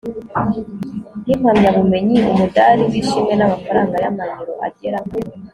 [1.27, 4.99] n'impamyabumenyi, umudari w'ishimwe n'amafaranga y'amayero agera